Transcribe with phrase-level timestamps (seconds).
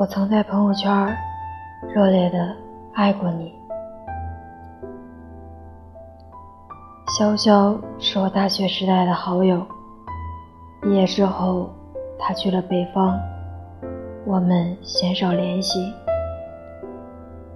[0.00, 1.14] 我曾在朋友圈
[1.94, 2.56] 热烈的
[2.94, 3.52] 爱过你。
[7.08, 9.60] 潇潇是我大学时代的好友，
[10.80, 11.68] 毕业之后
[12.18, 13.20] 他去了北方，
[14.24, 15.92] 我们鲜少联系。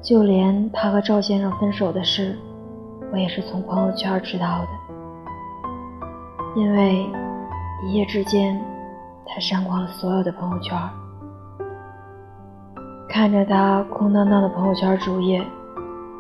[0.03, 2.39] 就连他和赵先生分手的事，
[3.11, 4.69] 我也是从朋友圈知道的，
[6.61, 7.07] 因为
[7.87, 8.63] 一夜之间，
[9.25, 10.79] 他删光了所有的朋友圈。
[13.15, 15.41] 看着他空荡荡的朋友圈主页，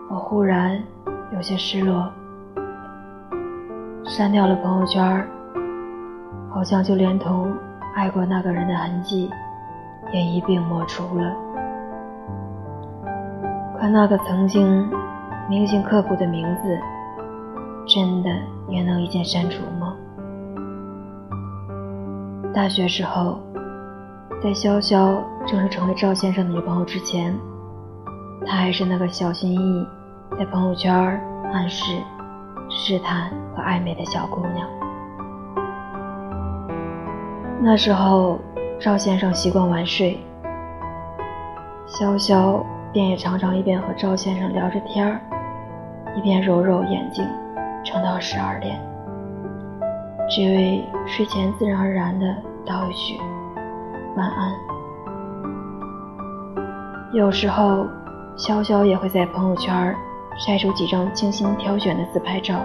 [0.09, 0.80] 我忽然
[1.33, 2.09] 有些失落。
[4.05, 5.27] 删掉了朋友圈，
[6.49, 7.52] 好像就连同
[7.97, 9.29] 爱过那个人的痕迹
[10.12, 11.35] 也一并抹除了。
[13.80, 14.88] 可那个曾经
[15.51, 16.79] 铭心刻骨的名字，
[17.88, 18.30] 真的
[18.69, 19.97] 也能一键删除吗？
[22.55, 23.40] 大学时候。
[24.45, 27.34] 在潇潇正式成为赵先生的女朋友之前，
[28.45, 29.87] 她还是那个小心翼翼
[30.38, 30.92] 在朋友圈
[31.50, 31.96] 暗示、
[32.68, 34.68] 试探和暧昧的小姑娘。
[37.62, 38.38] 那时候，
[38.78, 40.20] 赵先生习惯晚睡，
[41.88, 45.18] 潇潇便也常常一边和赵先生聊着天儿，
[46.18, 47.26] 一边揉揉眼睛，
[47.82, 48.78] 撑到十二点，
[50.28, 52.26] 只为睡前自然而然地
[52.66, 53.18] 道一句。
[54.16, 54.54] 晚安。
[57.12, 57.87] 有时候，
[58.37, 59.95] 潇潇也会在朋友圈
[60.37, 62.60] 晒出几张精心挑选的自拍照。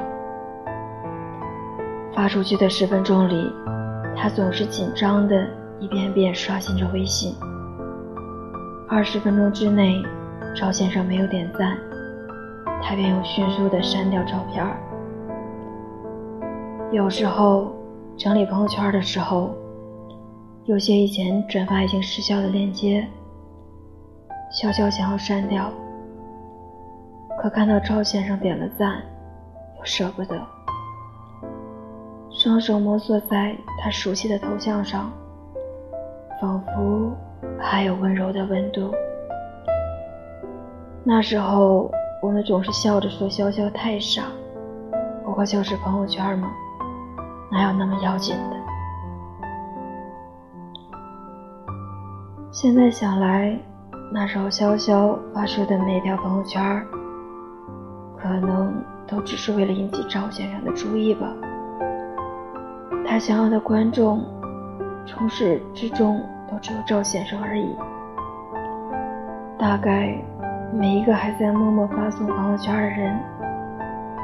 [2.13, 3.51] 发出去的十分钟里，
[4.15, 5.47] 他总是紧张的
[5.79, 7.35] 一遍遍刷新着微信。
[8.87, 10.03] 二十分钟之内，
[10.55, 11.77] 赵先生没有点赞，
[12.81, 14.65] 他便又迅速的删掉照片。
[16.91, 17.71] 有时候，
[18.17, 19.55] 整理朋友圈的时候。
[20.69, 23.03] 有些以前转发已经失效的链接，
[24.53, 25.73] 潇潇想要删掉，
[27.41, 29.01] 可看到赵先生点了赞，
[29.79, 30.39] 又舍不得。
[32.29, 35.11] 双手摩挲在他熟悉的头像上，
[36.39, 37.17] 仿佛
[37.59, 38.93] 还有温柔的温度。
[41.03, 41.89] 那时候
[42.21, 44.25] 我们总是笑着说潇潇太傻，
[45.25, 46.47] 不过就是朋友圈嘛，
[47.51, 48.58] 哪有那么要紧的？
[52.51, 53.55] 现在想来，
[54.11, 56.83] 那时候潇潇发出的每条朋友圈，
[58.17, 58.73] 可能
[59.07, 61.27] 都只是为了引起赵先生的注意吧。
[63.05, 64.23] 他想要的观众，
[65.05, 66.19] 从始至终
[66.51, 67.75] 都只有赵先生而已。
[69.59, 70.19] 大概
[70.73, 73.15] 每一个还在默默发送朋友圈的人，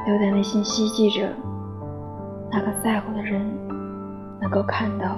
[0.04, 1.28] 都在内心希冀着，
[2.50, 3.40] 那个在乎的人
[4.40, 5.16] 能够看到。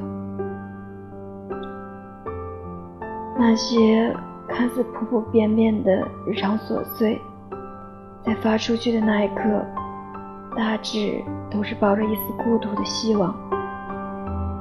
[3.41, 4.12] 那些
[4.49, 7.21] 看似普普遍遍的日常琐碎，
[8.25, 9.65] 在发出去的那一刻，
[10.56, 13.32] 大致都是抱着一丝孤独的希望，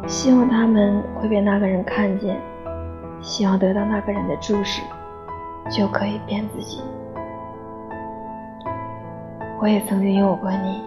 [0.06, 2.40] 希望他们会被那个人看见，
[3.20, 4.84] 希望得到那个人的注视，
[5.72, 6.80] 就可以骗自己。
[9.60, 10.84] 我也曾经拥有过你，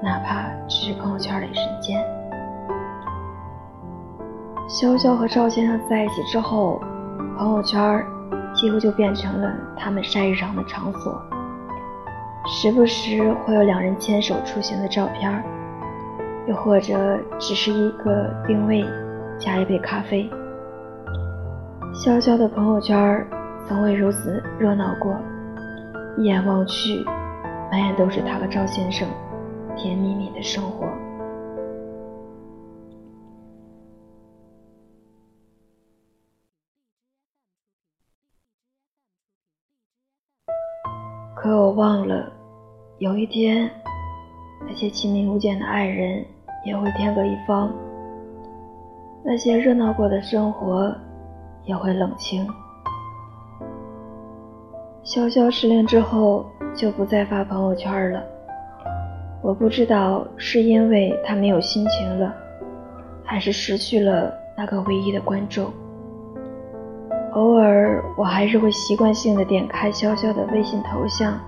[0.00, 2.00] 哪怕只是朋友圈的一瞬间。
[4.68, 6.80] 潇潇和赵先生在一起之后。
[7.38, 8.04] 朋友圈
[8.52, 11.22] 几乎就变成了他们晒日常的场所，
[12.48, 15.40] 时不时会有两人牵手出行的照片，
[16.48, 18.84] 又或者只是一个定位
[19.38, 20.28] 加一杯咖啡。
[21.94, 23.24] 潇潇的朋友圈
[23.68, 25.16] 从未如此热闹过，
[26.16, 27.04] 一眼望去，
[27.70, 29.06] 满眼都是他和赵先生
[29.76, 30.88] 甜蜜蜜的生活。
[41.40, 42.32] 可我忘了，
[42.98, 43.70] 有一天，
[44.66, 46.24] 那些亲密无间的爱人
[46.64, 47.72] 也会天各一方，
[49.22, 50.92] 那些热闹过的生活
[51.62, 52.44] 也会冷清。
[55.04, 56.44] 潇潇失恋之后
[56.74, 58.20] 就不再发朋友圈了，
[59.40, 62.34] 我不知道是因为他没有心情了，
[63.22, 65.72] 还是失去了那个唯一的观众。
[67.32, 71.38] 偶尔，我还是会习惯性的点开潇潇的微信头像，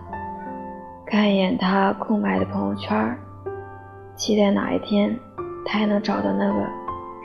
[1.06, 3.16] 看一眼他空白的朋友圈，
[4.14, 5.18] 期待哪一天
[5.64, 6.66] 他也能找到那个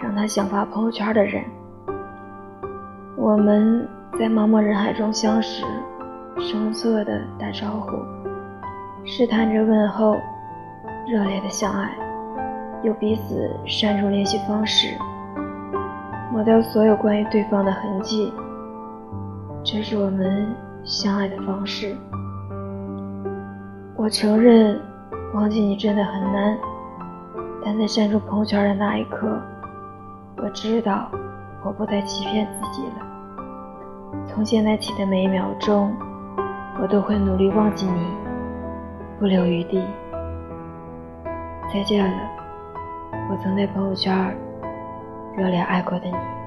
[0.02, 1.44] 让他想发朋友圈的人。
[3.18, 3.88] 我们
[4.18, 5.66] 在茫茫人海中相识，
[6.40, 7.98] 生涩的打招呼，
[9.04, 10.16] 试探着问候，
[11.08, 11.92] 热烈的相爱，
[12.84, 14.96] 又彼此删除联系方式，
[16.36, 18.34] 抹掉所有关于对方的痕迹。
[19.64, 20.54] 这是我们
[20.84, 21.96] 相爱的方式。
[23.96, 24.78] 我承认，
[25.34, 26.58] 忘记你真的很难。
[27.64, 29.40] 但在删除朋友圈的那一刻，
[30.36, 31.10] 我知道
[31.64, 34.26] 我不再欺骗自己了。
[34.28, 35.96] 从现在起的每一秒钟，
[36.82, 38.06] 我都会努力忘记你，
[39.22, 39.82] 不留余地。
[41.74, 42.18] 再见了，
[43.32, 44.36] 我曾在朋友圈
[45.38, 46.45] 热烈爱过的你。